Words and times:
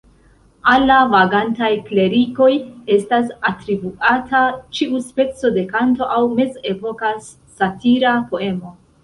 Al 0.69 0.83
la 0.91 0.95
"vagantaj 1.09 1.67
klerikoj" 1.89 2.47
estas 2.95 3.29
atribuata 3.51 4.41
ĉiu 4.79 5.03
speco 5.11 5.53
de 5.59 5.67
kanto 5.77 6.09
aŭ 6.17 6.25
mezepoka 6.41 7.15
satira 7.61 8.17
poemo. 8.35 8.77